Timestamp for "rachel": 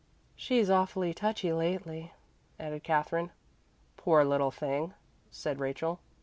5.59-5.99